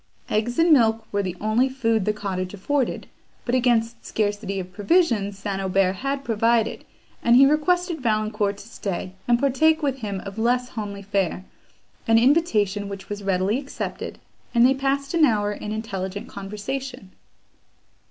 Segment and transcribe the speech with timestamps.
[0.31, 3.05] Eggs and milk were the only food the cottage afforded;
[3.45, 5.61] but against scarcity of provisions St.
[5.61, 6.85] Aubert had provided,
[7.21, 11.45] and he requested Valancourt to stay, and partake with him of less homely fare;
[12.07, 14.17] an invitation, which was readily accepted,
[14.55, 17.11] and they passed an hour in intelligent conversation.